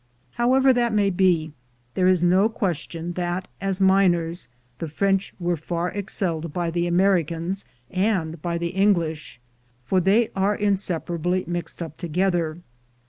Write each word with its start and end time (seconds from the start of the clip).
However 0.31 0.73
that 0.73 0.95
may 0.95 1.11
be, 1.11 1.53
there 1.93 2.07
is 2.07 2.23
no 2.23 2.49
question 2.49 3.13
that, 3.13 3.47
as 3.61 3.79
miners, 3.79 4.47
the 4.79 4.87
French 4.87 5.31
were 5.39 5.55
far 5.55 5.89
excelled 5.91 6.51
by 6.51 6.71
the 6.71 6.87
Americans 6.87 7.65
and 7.91 8.41
by 8.41 8.57
the 8.57 8.69
English— 8.69 9.39
for 9.85 10.01
they 10.01 10.31
are 10.35 10.55
in 10.55 10.73
separably 10.73 11.47
mixed 11.47 11.83
up 11.83 11.97
together. 11.97 12.57